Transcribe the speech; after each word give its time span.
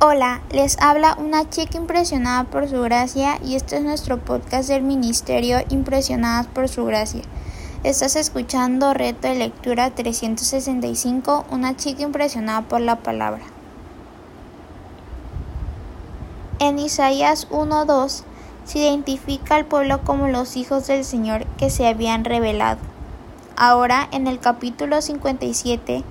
Hola, 0.00 0.42
les 0.52 0.78
habla 0.78 1.16
una 1.18 1.50
chica 1.50 1.76
impresionada 1.76 2.44
por 2.44 2.68
su 2.68 2.80
gracia 2.82 3.40
y 3.44 3.56
este 3.56 3.78
es 3.78 3.82
nuestro 3.82 4.16
podcast 4.16 4.68
del 4.68 4.84
Ministerio 4.84 5.58
Impresionadas 5.70 6.46
por 6.46 6.68
su 6.68 6.84
gracia. 6.84 7.22
Estás 7.82 8.14
escuchando 8.14 8.94
Reto 8.94 9.26
de 9.26 9.34
Lectura 9.34 9.90
365, 9.90 11.46
una 11.50 11.76
chica 11.76 12.04
impresionada 12.04 12.62
por 12.62 12.80
la 12.80 13.00
palabra. 13.00 13.42
En 16.60 16.78
Isaías 16.78 17.48
1.2 17.50 18.22
se 18.66 18.78
identifica 18.78 19.56
al 19.56 19.64
pueblo 19.64 20.04
como 20.04 20.28
los 20.28 20.56
hijos 20.56 20.86
del 20.86 21.04
Señor 21.04 21.44
que 21.56 21.70
se 21.70 21.88
habían 21.88 22.24
revelado. 22.24 22.78
Ahora, 23.56 24.08
en 24.12 24.28
el 24.28 24.38
capítulo 24.38 25.02
57, 25.02 26.04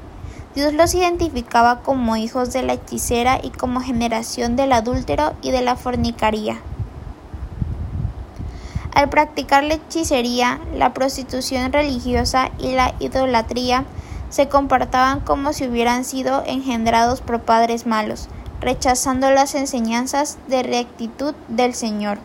Dios 0.55 0.73
los 0.73 0.93
identificaba 0.95 1.81
como 1.81 2.15
hijos 2.15 2.51
de 2.53 2.63
la 2.63 2.73
hechicera 2.73 3.39
y 3.41 3.51
como 3.51 3.81
generación 3.81 4.55
del 4.55 4.71
adúltero 4.71 5.33
y 5.41 5.51
de 5.51 5.61
la 5.61 5.75
fornicaría. 5.75 6.59
Al 8.93 9.09
practicar 9.09 9.63
la 9.63 9.75
hechicería, 9.75 10.59
la 10.73 10.93
prostitución 10.93 11.71
religiosa 11.71 12.49
y 12.57 12.71
la 12.71 12.95
idolatría, 12.99 13.85
se 14.29 14.49
comportaban 14.49 15.19
como 15.19 15.53
si 15.53 15.67
hubieran 15.67 16.03
sido 16.03 16.43
engendrados 16.45 17.21
por 17.21 17.41
padres 17.41 17.85
malos, 17.85 18.27
rechazando 18.59 19.29
las 19.31 19.55
enseñanzas 19.55 20.37
de 20.47 20.63
rectitud 20.63 21.35
del 21.47 21.75
Señor. 21.75 22.17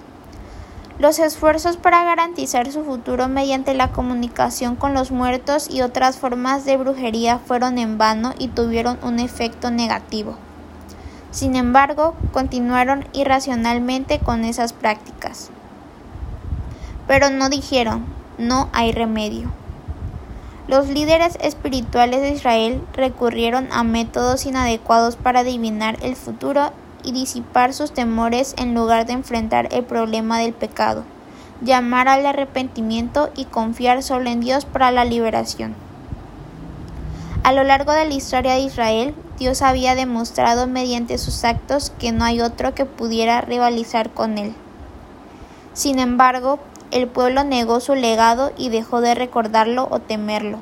Los 0.99 1.19
esfuerzos 1.19 1.77
para 1.77 2.05
garantizar 2.05 2.71
su 2.71 2.85
futuro 2.85 3.27
mediante 3.29 3.75
la 3.75 3.93
comunicación 3.93 4.77
con 4.77 4.95
los 4.95 5.11
muertos 5.11 5.69
y 5.71 5.81
otras 5.81 6.19
formas 6.19 6.65
de 6.65 6.77
brujería 6.77 7.39
fueron 7.39 7.79
en 7.79 7.99
vano 7.99 8.35
y 8.39 8.49
tuvieron 8.49 8.99
un 9.03 9.19
efecto 9.19 9.71
negativo. 9.71 10.37
Sin 11.31 11.57
embargo, 11.57 12.15
continuaron 12.33 13.07
irracionalmente 13.15 14.19
con 14.19 14.45
esas 14.45 14.75
prácticas. 14.75 15.51
Pero 17.07 17.31
no 17.31 17.49
dijeron, 17.49 18.05
no 18.37 18.69
hay 18.73 18.93
remedio. 18.93 19.51
Los 20.69 20.89
líderes 20.89 21.37
espirituales 21.41 22.21
de 22.21 22.31
Israel 22.31 22.83
recurrieron 22.93 23.67
a 23.73 23.83
métodos 23.83 24.47
inadecuados 24.47 25.17
para 25.17 25.41
adivinar 25.41 25.97
el 26.03 26.17
futuro 26.17 26.73
y 27.03 27.13
disipar 27.13 27.75
sus 27.75 27.93
temores 27.93 28.55
en 28.59 28.75
lugar 28.75 29.07
de 29.07 29.13
enfrentar 29.13 29.69
el 29.73 29.85
problema 29.85 30.39
del 30.39 30.53
pecado, 30.53 31.05
llamar 31.61 32.09
al 32.09 32.27
arrepentimiento 32.27 33.31
y 33.37 33.45
confiar 33.45 34.03
solo 34.03 34.31
en 34.31 34.41
Dios 34.41 34.65
para 34.65 34.91
la 34.91 35.05
liberación. 35.05 35.75
A 37.45 37.53
lo 37.53 37.65
largo 37.65 37.93
de 37.93 38.07
la 38.07 38.15
historia 38.15 38.53
de 38.53 38.61
Israel, 38.61 39.15
Dios 39.39 39.63
había 39.63 39.97
demostrado 39.97 40.69
mediante 40.69 41.19
sus 41.19 41.45
actos 41.45 41.93
que 41.99 42.13
no 42.13 42.25
hay 42.25 42.41
otro 42.41 42.75
que 42.75 42.85
pudiera 42.85 43.41
rivalizar 43.41 44.11
con 44.11 44.39
él. 44.39 44.55
Sin 45.73 45.99
embargo, 45.99 46.61
el 46.93 47.09
pueblo 47.09 47.43
negó 47.43 47.81
su 47.81 47.95
legado 47.95 48.53
y 48.57 48.69
dejó 48.69 49.01
de 49.01 49.15
recordarlo 49.15 49.89
o 49.91 49.99
temerlo. 49.99 50.61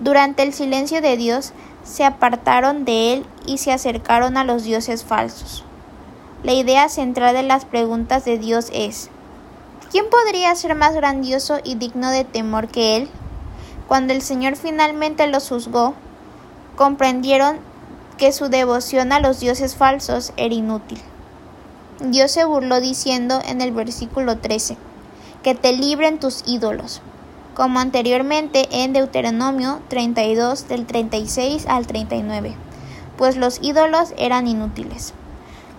Durante 0.00 0.42
el 0.42 0.52
silencio 0.52 1.00
de 1.00 1.16
Dios, 1.16 1.52
se 1.84 2.04
apartaron 2.04 2.84
de 2.84 3.12
él 3.12 3.26
y 3.46 3.58
se 3.58 3.72
acercaron 3.72 4.36
a 4.36 4.44
los 4.44 4.64
dioses 4.64 5.04
falsos. 5.04 5.64
La 6.42 6.52
idea 6.52 6.88
central 6.88 7.34
de 7.34 7.42
las 7.42 7.64
preguntas 7.64 8.24
de 8.24 8.38
Dios 8.38 8.70
es 8.72 9.10
¿Quién 9.90 10.06
podría 10.10 10.54
ser 10.56 10.74
más 10.74 10.94
grandioso 10.94 11.58
y 11.62 11.76
digno 11.76 12.10
de 12.10 12.24
temor 12.24 12.68
que 12.68 12.96
él? 12.96 13.08
Cuando 13.86 14.12
el 14.12 14.22
Señor 14.22 14.56
finalmente 14.56 15.26
los 15.28 15.48
juzgó, 15.48 15.94
comprendieron 16.74 17.58
que 18.18 18.32
su 18.32 18.48
devoción 18.48 19.12
a 19.12 19.20
los 19.20 19.40
dioses 19.40 19.76
falsos 19.76 20.32
era 20.36 20.54
inútil. 20.54 21.00
Dios 22.00 22.32
se 22.32 22.44
burló 22.44 22.80
diciendo 22.80 23.40
en 23.46 23.60
el 23.60 23.72
versículo 23.72 24.38
13, 24.38 24.76
que 25.42 25.54
te 25.54 25.72
libren 25.72 26.18
tus 26.18 26.42
ídolos, 26.46 27.02
como 27.54 27.78
anteriormente 27.78 28.68
en 28.70 28.92
Deuteronomio 28.92 29.80
32 29.88 30.68
del 30.68 30.86
36 30.86 31.66
al 31.68 31.86
39, 31.86 32.56
pues 33.16 33.36
los 33.36 33.60
ídolos 33.62 34.12
eran 34.18 34.48
inútiles. 34.48 35.14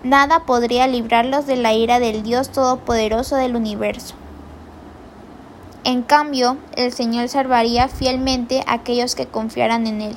Nada 0.03 0.45
podría 0.45 0.87
librarlos 0.87 1.45
de 1.45 1.57
la 1.57 1.73
ira 1.73 1.99
del 1.99 2.23
Dios 2.23 2.49
Todopoderoso 2.49 3.35
del 3.35 3.55
universo. 3.55 4.15
En 5.83 6.01
cambio, 6.01 6.57
el 6.75 6.93
Señor 6.93 7.27
salvaría 7.29 7.87
fielmente 7.89 8.63
a 8.65 8.73
aquellos 8.73 9.13
que 9.13 9.27
confiaran 9.27 9.85
en 9.85 10.01
Él, 10.01 10.15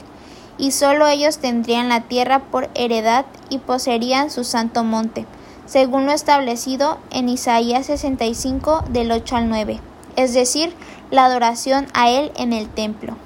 y 0.56 0.70
solo 0.70 1.06
ellos 1.06 1.38
tendrían 1.38 1.88
la 1.88 2.02
tierra 2.02 2.38
por 2.38 2.70
heredad 2.74 3.26
y 3.50 3.58
poseerían 3.58 4.30
su 4.30 4.44
santo 4.44 4.84
monte, 4.84 5.26
según 5.66 6.06
lo 6.06 6.12
establecido 6.12 6.98
en 7.10 7.28
Isaías 7.28 7.86
65 7.86 8.84
del 8.90 9.12
8 9.12 9.36
al 9.36 9.48
9 9.48 9.80
es 10.18 10.34
decir, 10.34 10.74
la 11.12 11.26
adoración 11.26 11.86
a 11.94 12.10
Él 12.10 12.32
en 12.36 12.52
el 12.52 12.68
templo. 12.68 13.16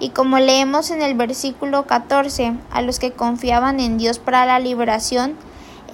Y 0.00 0.10
como 0.10 0.38
leemos 0.38 0.90
en 0.90 1.00
el 1.00 1.14
versículo 1.14 1.86
14, 1.86 2.54
a 2.70 2.82
los 2.82 2.98
que 2.98 3.12
confiaban 3.12 3.80
en 3.80 3.96
Dios 3.96 4.18
para 4.18 4.44
la 4.44 4.58
liberación, 4.58 5.34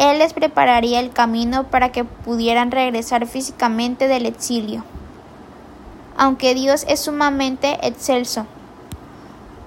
Él 0.01 0.19
les 0.19 0.35
prepararía 0.35 0.99
el 0.99 1.13
camino 1.13 1.65
para 1.71 1.93
que 1.93 2.03
pudieran 2.03 2.73
regresar 2.73 3.27
físicamente 3.27 4.09
del 4.09 4.27
exilio. 4.27 4.85
Aunque 6.17 6.55
Dios 6.55 6.85
es 6.89 7.01
sumamente 7.01 7.79
excelso, 7.87 8.47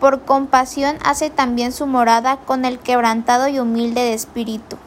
por 0.02 0.24
compasión 0.24 0.98
hace 1.06 1.30
también 1.30 1.72
su 1.72 1.88
morada 1.88 2.36
con 2.36 2.66
el 2.66 2.80
quebrantado 2.80 3.48
y 3.48 3.60
humilde 3.60 4.02
de 4.02 4.14
espíritu. 4.14 4.78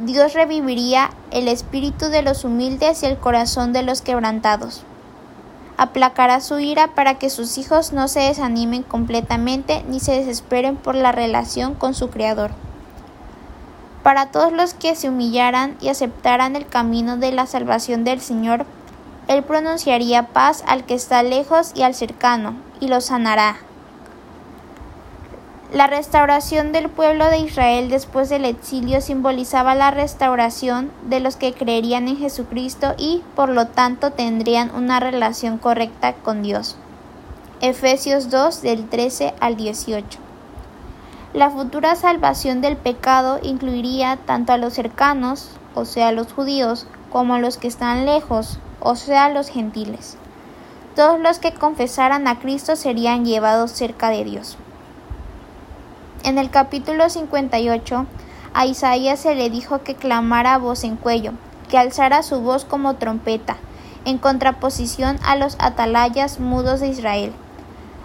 Dios 0.00 0.34
reviviría 0.34 1.08
el 1.30 1.48
espíritu 1.48 2.10
de 2.10 2.20
los 2.20 2.44
humildes 2.44 3.02
y 3.02 3.06
el 3.06 3.16
corazón 3.16 3.72
de 3.72 3.82
los 3.82 4.02
quebrantados. 4.02 4.82
Aplacará 5.78 6.40
su 6.40 6.58
ira 6.58 6.94
para 6.94 7.18
que 7.18 7.30
sus 7.30 7.56
hijos 7.56 7.94
no 7.94 8.06
se 8.06 8.20
desanimen 8.20 8.82
completamente 8.82 9.84
ni 9.88 9.98
se 10.00 10.12
desesperen 10.12 10.76
por 10.76 10.94
la 10.94 11.12
relación 11.12 11.74
con 11.74 11.94
su 11.94 12.10
Creador. 12.10 12.50
Para 14.02 14.26
todos 14.26 14.52
los 14.52 14.74
que 14.74 14.94
se 14.94 15.08
humillaran 15.08 15.78
y 15.80 15.88
aceptaran 15.88 16.56
el 16.56 16.66
camino 16.66 17.16
de 17.16 17.32
la 17.32 17.46
salvación 17.46 18.04
del 18.04 18.20
Señor, 18.20 18.66
Él 19.28 19.42
pronunciaría 19.44 20.28
paz 20.28 20.62
al 20.66 20.84
que 20.84 20.94
está 20.94 21.22
lejos 21.22 21.72
y 21.74 21.82
al 21.82 21.94
cercano, 21.94 22.54
y 22.80 22.88
lo 22.88 23.00
sanará. 23.00 23.56
La 25.76 25.88
restauración 25.88 26.72
del 26.72 26.88
pueblo 26.88 27.26
de 27.26 27.36
Israel 27.36 27.90
después 27.90 28.30
del 28.30 28.46
exilio 28.46 29.02
simbolizaba 29.02 29.74
la 29.74 29.90
restauración 29.90 30.90
de 31.02 31.20
los 31.20 31.36
que 31.36 31.52
creerían 31.52 32.08
en 32.08 32.16
Jesucristo 32.16 32.94
y, 32.96 33.22
por 33.34 33.50
lo 33.50 33.66
tanto, 33.66 34.12
tendrían 34.12 34.74
una 34.74 35.00
relación 35.00 35.58
correcta 35.58 36.14
con 36.14 36.42
Dios. 36.42 36.78
Efesios 37.60 38.30
2 38.30 38.62
del 38.62 38.88
13 38.88 39.34
al 39.38 39.56
18. 39.56 40.18
La 41.34 41.50
futura 41.50 41.94
salvación 41.94 42.62
del 42.62 42.78
pecado 42.78 43.38
incluiría 43.42 44.16
tanto 44.24 44.54
a 44.54 44.56
los 44.56 44.72
cercanos, 44.72 45.50
o 45.74 45.84
sea, 45.84 46.10
los 46.10 46.32
judíos, 46.32 46.86
como 47.12 47.34
a 47.34 47.38
los 47.38 47.58
que 47.58 47.68
están 47.68 48.06
lejos, 48.06 48.60
o 48.80 48.96
sea, 48.96 49.28
los 49.28 49.50
gentiles. 49.50 50.16
Todos 50.94 51.20
los 51.20 51.38
que 51.38 51.52
confesaran 51.52 52.28
a 52.28 52.38
Cristo 52.38 52.76
serían 52.76 53.26
llevados 53.26 53.72
cerca 53.72 54.08
de 54.08 54.24
Dios. 54.24 54.56
En 56.24 56.38
el 56.38 56.50
capítulo 56.50 57.08
58, 57.08 58.06
a 58.54 58.66
Isaías 58.66 59.20
se 59.20 59.34
le 59.34 59.50
dijo 59.50 59.82
que 59.82 59.94
clamara 59.94 60.58
voz 60.58 60.82
en 60.84 60.96
cuello, 60.96 61.32
que 61.68 61.78
alzara 61.78 62.22
su 62.22 62.40
voz 62.40 62.64
como 62.64 62.94
trompeta, 62.96 63.56
en 64.04 64.18
contraposición 64.18 65.18
a 65.24 65.36
los 65.36 65.56
atalayas 65.58 66.40
mudos 66.40 66.80
de 66.80 66.88
Israel. 66.88 67.32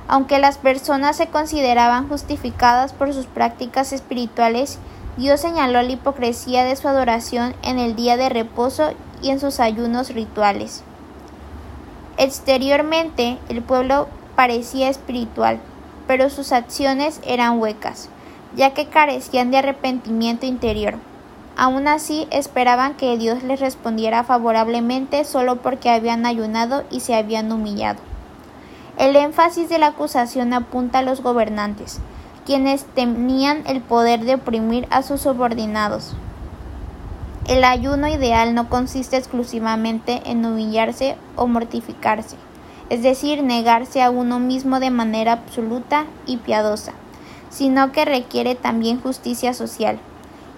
Aunque 0.07 0.39
las 0.39 0.57
personas 0.57 1.15
se 1.15 1.27
consideraban 1.27 2.09
justificadas 2.09 2.91
por 2.91 3.13
sus 3.13 3.27
prácticas 3.27 3.93
espirituales, 3.93 4.77
Dios 5.17 5.39
señaló 5.39 5.81
la 5.81 5.91
hipocresía 5.91 6.63
de 6.63 6.75
su 6.75 6.87
adoración 6.87 7.55
en 7.63 7.79
el 7.79 7.95
día 7.95 8.17
de 8.17 8.29
reposo 8.29 8.91
y 9.21 9.29
en 9.29 9.39
sus 9.39 9.59
ayunos 9.59 10.13
rituales. 10.13 10.83
Exteriormente, 12.17 13.37
el 13.49 13.61
pueblo 13.61 14.07
parecía 14.35 14.89
espiritual, 14.89 15.59
pero 16.07 16.29
sus 16.29 16.51
acciones 16.51 17.21
eran 17.25 17.59
huecas, 17.59 18.09
ya 18.55 18.73
que 18.73 18.87
carecían 18.87 19.51
de 19.51 19.57
arrepentimiento 19.57 20.45
interior. 20.45 20.95
Aún 21.57 21.87
así, 21.87 22.27
esperaban 22.31 22.95
que 22.95 23.17
Dios 23.17 23.43
les 23.43 23.59
respondiera 23.59 24.23
favorablemente 24.23 25.23
solo 25.25 25.57
porque 25.57 25.89
habían 25.89 26.25
ayunado 26.25 26.83
y 26.89 27.01
se 27.01 27.15
habían 27.15 27.51
humillado. 27.51 27.99
El 28.97 29.15
énfasis 29.15 29.69
de 29.69 29.77
la 29.77 29.87
acusación 29.87 30.53
apunta 30.53 30.99
a 30.99 31.03
los 31.03 31.21
gobernantes, 31.21 31.99
quienes 32.45 32.85
tenían 32.85 33.63
el 33.67 33.81
poder 33.81 34.21
de 34.21 34.35
oprimir 34.35 34.87
a 34.89 35.01
sus 35.03 35.21
subordinados. 35.21 36.15
El 37.47 37.63
ayuno 37.63 38.07
ideal 38.07 38.53
no 38.53 38.69
consiste 38.69 39.17
exclusivamente 39.17 40.21
en 40.25 40.45
humillarse 40.45 41.17
o 41.35 41.47
mortificarse 41.47 42.37
es 42.91 43.01
decir, 43.01 43.41
negarse 43.41 44.01
a 44.01 44.09
uno 44.09 44.37
mismo 44.37 44.81
de 44.81 44.89
manera 44.89 45.31
absoluta 45.31 46.07
y 46.25 46.35
piadosa, 46.35 46.91
sino 47.49 47.93
que 47.93 48.03
requiere 48.03 48.53
también 48.53 48.99
justicia 48.99 49.53
social. 49.53 49.97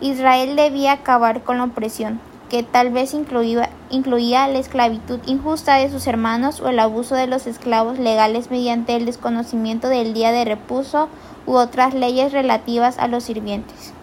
Israel 0.01 0.55
debía 0.55 0.93
acabar 0.93 1.43
con 1.43 1.59
la 1.59 1.65
opresión, 1.65 2.19
que 2.49 2.63
tal 2.63 2.89
vez 2.89 3.13
incluía, 3.13 4.47
la 4.47 4.57
esclavitud 4.57 5.19
injusta 5.27 5.75
de 5.75 5.91
sus 5.91 6.07
hermanos 6.07 6.59
o 6.59 6.69
el 6.69 6.79
abuso 6.79 7.13
de 7.13 7.27
los 7.27 7.45
esclavos 7.45 7.99
legales 7.99 8.49
mediante 8.49 8.95
el 8.95 9.05
desconocimiento 9.05 9.87
del 9.87 10.15
día 10.15 10.31
de 10.31 10.43
reposo 10.43 11.09
u 11.45 11.53
otras 11.53 11.93
leyes 11.93 12.31
relativas 12.31 12.97
a 12.97 13.07
los 13.07 13.25
sirvientes. 13.25 13.93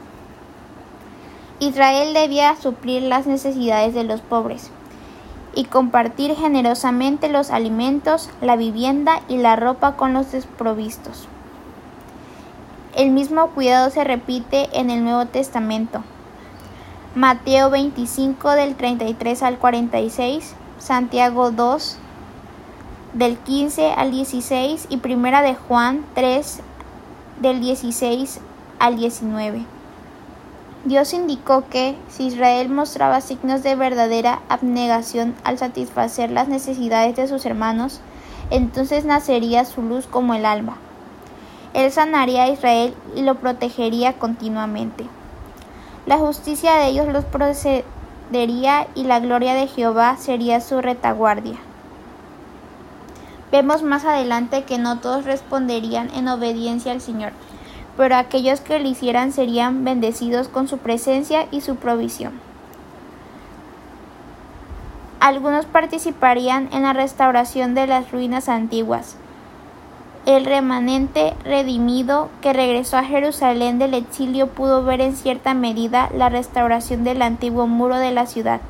Israel 1.58 2.14
debía 2.14 2.54
suplir 2.54 3.02
las 3.02 3.26
necesidades 3.26 3.92
de 3.92 4.04
los 4.04 4.20
pobres 4.20 4.70
y 5.54 5.64
compartir 5.64 6.34
generosamente 6.34 7.28
los 7.28 7.50
alimentos, 7.50 8.30
la 8.40 8.56
vivienda 8.56 9.20
y 9.28 9.38
la 9.38 9.56
ropa 9.56 9.96
con 9.96 10.12
los 10.12 10.32
desprovistos. 10.32 11.28
El 12.94 13.10
mismo 13.10 13.48
cuidado 13.50 13.90
se 13.90 14.04
repite 14.04 14.68
en 14.78 14.90
el 14.90 15.04
Nuevo 15.04 15.26
Testamento. 15.26 16.02
Mateo 17.14 17.70
25 17.70 18.50
del 18.50 18.76
33 18.76 19.42
al 19.42 19.58
46, 19.58 20.54
Santiago 20.78 21.50
2 21.50 21.98
del 23.14 23.36
15 23.38 23.92
al 23.92 24.10
16 24.10 24.86
y 24.88 24.96
Primera 24.98 25.42
de 25.42 25.54
Juan 25.54 26.04
3 26.14 26.60
del 27.40 27.60
16 27.60 28.40
al 28.78 28.96
19. 28.96 29.79
Dios 30.84 31.12
indicó 31.12 31.64
que, 31.68 31.94
si 32.08 32.28
Israel 32.28 32.70
mostraba 32.70 33.20
signos 33.20 33.62
de 33.62 33.74
verdadera 33.76 34.40
abnegación 34.48 35.34
al 35.44 35.58
satisfacer 35.58 36.30
las 36.30 36.48
necesidades 36.48 37.16
de 37.16 37.28
sus 37.28 37.44
hermanos, 37.44 38.00
entonces 38.50 39.04
nacería 39.04 39.66
su 39.66 39.82
luz 39.82 40.06
como 40.06 40.32
el 40.32 40.46
alba. 40.46 40.76
Él 41.74 41.92
sanaría 41.92 42.44
a 42.44 42.48
Israel 42.48 42.94
y 43.14 43.22
lo 43.22 43.34
protegería 43.34 44.14
continuamente. 44.14 45.06
La 46.06 46.16
justicia 46.16 46.76
de 46.76 46.86
ellos 46.86 47.08
los 47.08 47.26
procedería 47.26 48.88
y 48.94 49.04
la 49.04 49.20
gloria 49.20 49.52
de 49.52 49.66
Jehová 49.66 50.16
sería 50.16 50.62
su 50.62 50.80
retaguardia. 50.80 51.58
Vemos 53.52 53.82
más 53.82 54.06
adelante 54.06 54.64
que 54.64 54.78
no 54.78 54.98
todos 54.98 55.26
responderían 55.26 56.08
en 56.14 56.28
obediencia 56.28 56.92
al 56.92 57.02
Señor 57.02 57.32
pero 57.96 58.16
aquellos 58.16 58.60
que 58.60 58.78
lo 58.78 58.88
hicieran 58.88 59.32
serían 59.32 59.84
bendecidos 59.84 60.48
con 60.48 60.68
su 60.68 60.78
presencia 60.78 61.46
y 61.50 61.60
su 61.60 61.76
provisión. 61.76 62.32
Algunos 65.20 65.66
participarían 65.66 66.70
en 66.72 66.82
la 66.82 66.94
restauración 66.94 67.74
de 67.74 67.86
las 67.86 68.10
ruinas 68.10 68.48
antiguas. 68.48 69.16
El 70.24 70.46
remanente 70.46 71.34
redimido 71.44 72.30
que 72.40 72.52
regresó 72.52 72.96
a 72.96 73.04
Jerusalén 73.04 73.78
del 73.78 73.94
exilio 73.94 74.46
pudo 74.48 74.82
ver 74.82 75.00
en 75.00 75.16
cierta 75.16 75.52
medida 75.54 76.10
la 76.16 76.30
restauración 76.30 77.04
del 77.04 77.20
antiguo 77.20 77.66
muro 77.66 77.96
de 77.96 78.12
la 78.12 78.26
ciudad. 78.26 78.60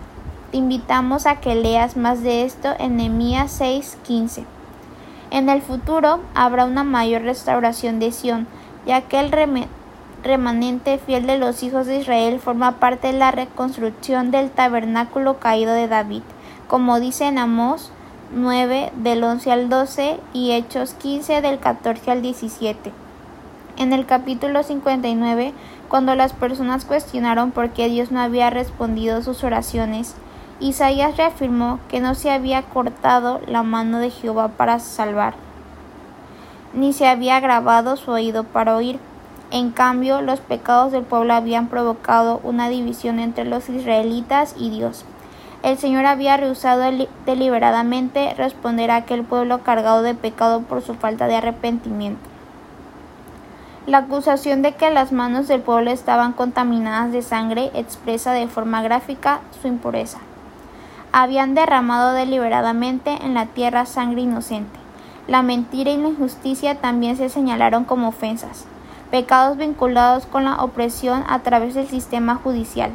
Te 0.50 0.56
invitamos 0.56 1.26
a 1.26 1.36
que 1.36 1.54
leas 1.54 1.96
más 1.96 2.22
de 2.22 2.44
esto 2.44 2.70
en 2.80 2.96
Nehemías 2.96 3.60
6:15. 3.60 4.44
En 5.30 5.48
el 5.48 5.62
futuro 5.62 6.20
habrá 6.34 6.64
una 6.64 6.82
mayor 6.82 7.22
restauración 7.22 8.00
de 8.00 8.10
Sión, 8.10 8.48
ya 8.86 9.02
que 9.02 9.20
el 9.20 9.30
remanente 10.22 10.98
fiel 10.98 11.26
de 11.26 11.38
los 11.38 11.62
hijos 11.62 11.86
de 11.86 11.98
Israel 11.98 12.40
forma 12.40 12.72
parte 12.72 13.08
de 13.08 13.18
la 13.18 13.30
reconstrucción 13.30 14.30
del 14.30 14.50
tabernáculo 14.50 15.38
caído 15.38 15.72
de 15.72 15.88
David, 15.88 16.22
como 16.68 17.00
dice 17.00 17.26
en 17.26 17.38
Amós 17.38 17.92
9 18.32 18.92
del 18.96 19.24
11 19.24 19.52
al 19.52 19.68
12 19.68 20.20
y 20.32 20.52
Hechos 20.52 20.94
15 20.94 21.40
del 21.40 21.58
14 21.58 22.10
al 22.10 22.22
17. 22.22 22.92
En 23.76 23.92
el 23.92 24.06
capítulo 24.06 24.62
59, 24.62 25.52
cuando 25.88 26.14
las 26.14 26.32
personas 26.32 26.84
cuestionaron 26.84 27.50
por 27.50 27.70
qué 27.70 27.88
Dios 27.88 28.12
no 28.12 28.20
había 28.20 28.50
respondido 28.50 29.22
sus 29.22 29.42
oraciones, 29.42 30.14
Isaías 30.60 31.16
reafirmó 31.16 31.80
que 31.88 32.00
no 32.00 32.14
se 32.14 32.30
había 32.30 32.62
cortado 32.62 33.40
la 33.46 33.62
mano 33.62 33.98
de 33.98 34.10
Jehová 34.10 34.48
para 34.48 34.78
salvar 34.78 35.34
ni 36.72 36.92
se 36.92 37.06
había 37.06 37.40
grabado 37.40 37.96
su 37.96 38.10
oído 38.10 38.44
para 38.44 38.76
oír. 38.76 38.98
En 39.50 39.70
cambio, 39.70 40.20
los 40.22 40.40
pecados 40.40 40.92
del 40.92 41.02
pueblo 41.02 41.34
habían 41.34 41.68
provocado 41.68 42.40
una 42.44 42.68
división 42.68 43.18
entre 43.18 43.44
los 43.44 43.68
israelitas 43.68 44.54
y 44.56 44.70
Dios. 44.70 45.04
El 45.62 45.76
Señor 45.76 46.06
había 46.06 46.36
rehusado 46.36 46.90
deliberadamente 47.26 48.32
responder 48.34 48.90
a 48.90 48.96
aquel 48.96 49.24
pueblo 49.24 49.62
cargado 49.62 50.02
de 50.02 50.14
pecado 50.14 50.62
por 50.62 50.82
su 50.82 50.94
falta 50.94 51.26
de 51.26 51.36
arrepentimiento. 51.36 52.30
La 53.86 53.98
acusación 53.98 54.62
de 54.62 54.72
que 54.72 54.90
las 54.90 55.12
manos 55.12 55.48
del 55.48 55.60
pueblo 55.60 55.90
estaban 55.90 56.32
contaminadas 56.32 57.12
de 57.12 57.22
sangre 57.22 57.70
expresa 57.74 58.32
de 58.32 58.46
forma 58.46 58.82
gráfica 58.82 59.40
su 59.60 59.68
impureza. 59.68 60.18
Habían 61.12 61.54
derramado 61.54 62.12
deliberadamente 62.12 63.18
en 63.22 63.34
la 63.34 63.46
tierra 63.46 63.84
sangre 63.84 64.22
inocente. 64.22 64.79
La 65.30 65.42
mentira 65.42 65.92
y 65.92 65.96
la 65.96 66.08
injusticia 66.08 66.80
también 66.80 67.16
se 67.16 67.28
señalaron 67.28 67.84
como 67.84 68.08
ofensas, 68.08 68.64
pecados 69.12 69.56
vinculados 69.56 70.26
con 70.26 70.44
la 70.44 70.56
opresión 70.60 71.22
a 71.28 71.38
través 71.38 71.74
del 71.74 71.86
sistema 71.86 72.34
judicial. 72.34 72.90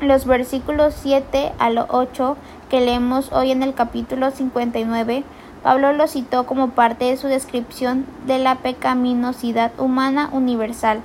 Los 0.00 0.26
versículos 0.26 0.96
7 1.00 1.52
al 1.60 1.86
8 1.88 2.36
que 2.68 2.80
leemos 2.80 3.30
hoy 3.30 3.52
en 3.52 3.62
el 3.62 3.74
capítulo 3.74 4.32
59, 4.32 5.22
Pablo 5.62 5.92
lo 5.92 6.08
citó 6.08 6.46
como 6.46 6.70
parte 6.70 7.04
de 7.04 7.16
su 7.16 7.28
descripción 7.28 8.06
de 8.26 8.40
la 8.40 8.56
pecaminosidad 8.56 9.70
humana 9.78 10.28
universal. 10.32 11.00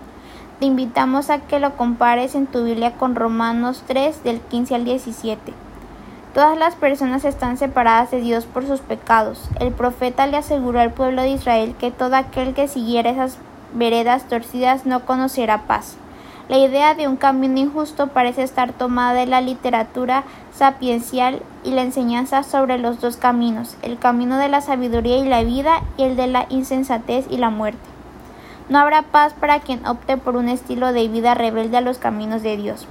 Te 0.60 0.66
invitamos 0.66 1.30
a 1.30 1.38
que 1.38 1.60
lo 1.60 1.78
compares 1.78 2.34
en 2.34 2.48
tu 2.48 2.64
Biblia 2.64 2.94
con 2.94 3.14
Romanos 3.14 3.84
3 3.86 4.24
del 4.24 4.40
15 4.40 4.74
al 4.74 4.86
17. 4.86 5.54
Todas 6.34 6.58
las 6.58 6.76
personas 6.76 7.26
están 7.26 7.58
separadas 7.58 8.10
de 8.12 8.22
Dios 8.22 8.46
por 8.46 8.66
sus 8.66 8.80
pecados. 8.80 9.50
El 9.60 9.74
profeta 9.74 10.28
le 10.28 10.38
aseguró 10.38 10.80
al 10.80 10.94
pueblo 10.94 11.24
de 11.24 11.32
Israel 11.32 11.76
que 11.78 11.92
todo 11.92 12.16
aquel 12.16 12.54
que 12.54 12.70
siguiera 12.70 13.10
esas 13.10 13.38
veredas 13.74 14.30
torcidas 14.30 14.86
no 14.86 15.06
conocerá 15.06 15.64
paz. 15.64 15.98
La 16.48 16.58
idea 16.58 16.96
de 16.96 17.10
un 17.10 17.18
camino 17.18 17.60
injusto 17.60 18.08
parece 18.08 18.44
estar 18.44 18.72
tomada 18.72 19.14
de 19.14 19.26
la 19.26 19.42
literatura 19.42 20.24
sapiencial 20.54 21.42
y 21.66 21.72
la 21.72 21.82
enseñanza 21.82 22.44
sobre 22.44 22.78
los 22.78 23.02
dos 23.02 23.18
caminos, 23.18 23.76
el 23.82 24.00
camino 24.00 24.38
de 24.38 24.48
la 24.48 24.62
sabiduría 24.62 25.18
y 25.18 25.28
la 25.28 25.44
vida 25.44 25.82
y 25.98 26.04
el 26.04 26.16
de 26.16 26.28
la 26.28 26.46
insensatez 26.48 27.26
y 27.30 27.38
la 27.38 27.50
muerte. 27.50 27.80
No 28.70 28.80
habrá 28.80 29.02
paz 29.02 29.34
para 29.34 29.60
quien 29.60 29.86
opte 29.86 30.16
por 30.16 30.38
un 30.38 30.48
estilo 30.48 30.94
de 30.94 31.10
vida 31.10 31.34
rebelde 31.34 31.76
a 31.76 31.82
los 31.82 31.98
caminos 31.98 32.42
de 32.42 32.56
Dios. 32.56 32.88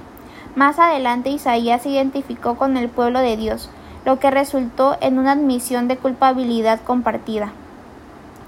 Más 0.55 0.79
adelante 0.79 1.29
Isaías 1.29 1.83
se 1.83 1.89
identificó 1.89 2.55
con 2.55 2.75
el 2.75 2.89
pueblo 2.89 3.19
de 3.19 3.37
Dios, 3.37 3.69
lo 4.05 4.19
que 4.19 4.31
resultó 4.31 4.97
en 4.99 5.17
una 5.17 5.31
admisión 5.31 5.87
de 5.87 5.95
culpabilidad 5.95 6.81
compartida. 6.81 7.53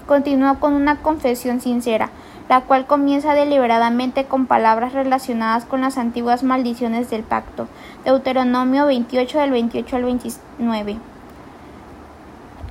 Continuó 0.06 0.60
con 0.60 0.74
una 0.74 0.96
confesión 0.96 1.62
sincera, 1.62 2.10
la 2.50 2.60
cual 2.60 2.86
comienza 2.86 3.32
deliberadamente 3.32 4.26
con 4.26 4.44
palabras 4.44 4.92
relacionadas 4.92 5.64
con 5.64 5.80
las 5.80 5.96
antiguas 5.96 6.42
maldiciones 6.42 7.08
del 7.08 7.22
pacto. 7.22 7.68
Deuteronomio 8.04 8.84
28 8.84 9.38
del 9.38 9.50
28 9.52 9.96
al 9.96 10.04
29. 10.04 10.98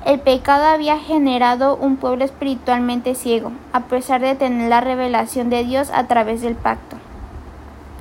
El 0.06 0.20
pecado 0.20 0.66
había 0.66 1.00
generado 1.00 1.76
un 1.76 1.96
pueblo 1.96 2.24
espiritualmente 2.24 3.16
ciego, 3.16 3.52
a 3.72 3.80
pesar 3.86 4.22
de 4.22 4.36
tener 4.36 4.70
la 4.70 4.82
revelación 4.82 5.50
de 5.50 5.64
Dios 5.64 5.90
a 5.92 6.08
través 6.08 6.42
del 6.42 6.56
pacto. 6.56 6.98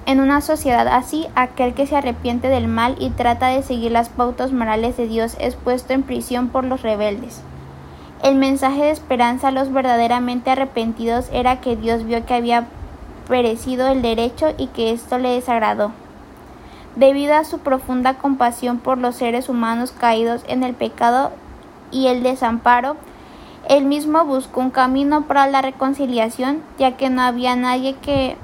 En 0.05 0.19
una 0.21 0.41
sociedad 0.41 0.89
así, 0.89 1.29
aquel 1.37 1.75
que 1.75 1.87
se 1.87 1.97
arrepiente 1.97 2.49
del 2.49 2.67
mal 2.67 2.97
y 2.99 3.11
trata 3.11 3.49
de 3.49 3.63
seguir 3.63 3.93
las 3.93 4.09
pautas 4.09 4.53
morales 4.53 4.97
de 4.97 5.07
Dios 5.07 5.37
es 5.39 5.55
puesto 5.55 5.93
en 5.93 6.03
prisión 6.03 6.49
por 6.49 6.65
los 6.65 6.83
rebeldes. 6.83 7.41
El 8.23 8.35
mensaje 8.35 8.83
de 8.83 8.91
esperanza 8.91 9.49
a 9.49 9.53
los 9.53 9.73
verdaderamente 9.73 10.51
arrepentidos 10.51 11.29
era 11.33 11.61
que 11.61 11.77
Dios 11.77 12.05
vio 12.05 12.27
que 12.27 12.35
había 12.35 12.67
perecido 13.29 13.89
el 13.89 14.03
derecho 14.03 14.49
y 14.59 14.67
que 14.69 14.93
esto 14.93 15.19
le 15.19 15.31
desagradó. 15.31 15.93
Debido 16.97 17.35
a 17.35 17.45
su 17.45 17.61
profunda 17.61 18.15
compasión 18.15 18.79
por 18.79 18.99
los 18.99 19.17
seres 19.17 19.49
humanos 19.49 19.93
caídos 19.93 20.45
en 20.49 20.63
el 20.65 20.75
pecado 20.75 21.31
y 21.91 22.09
el 22.09 22.23
desamparo, 22.23 22.97
él 23.69 23.85
mismo 23.85 24.25
buscó 24.25 24.61
un 24.61 24.71
camino 24.71 25.23
para 25.23 25.47
la 25.47 25.63
reconciliación, 25.63 26.63
ya 26.79 26.97
que 26.97 27.09
no 27.09 27.23
había 27.23 27.55
nadie 27.55 27.95
que 27.95 28.37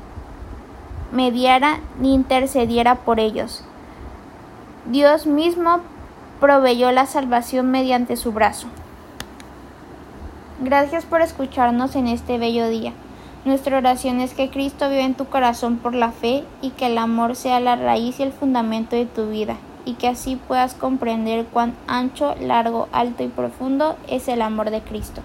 mediara 1.12 1.81
ni 2.00 2.15
intercediera 2.15 2.97
por 2.97 3.21
ellos. 3.21 3.65
Dios 4.87 5.27
mismo 5.27 5.81
proveyó 6.41 6.93
la 6.93 7.07
salvación 7.07 7.71
mediante 7.71 8.17
su 8.17 8.33
brazo. 8.33 8.69
Gracias 10.61 11.05
por 11.05 11.21
escucharnos 11.21 11.95
en 11.97 12.09
este 12.09 12.38
bello 12.38 12.69
día. 12.69 12.93
Nuestra 13.45 13.79
oración 13.79 14.21
es 14.21 14.35
que 14.35 14.50
Cristo 14.50 14.88
viva 14.88 15.03
en 15.03 15.15
tu 15.15 15.27
corazón 15.27 15.79
por 15.79 15.95
la 15.95 16.11
fe 16.11 16.45
y 16.61 16.71
que 16.71 16.87
el 16.87 16.99
amor 16.99 17.37
sea 17.37 17.61
la 17.61 17.77
raíz 17.77 18.19
y 18.19 18.25
el 18.25 18.33
fundamento 18.33 18.97
de 18.97 19.07
tu 19.07 19.29
vida 19.29 19.57
y 19.85 19.95
que 19.95 20.09
así 20.09 20.37
puedas 20.37 20.75
comprender 20.75 21.47
cuán 21.47 21.75
ancho, 21.87 22.35
largo, 22.41 22.88
alto 22.93 23.23
y 23.23 23.29
profundo 23.29 23.97
es 24.09 24.29
el 24.29 24.43
amor 24.43 24.71
de 24.71 24.83
Cristo. 24.83 25.23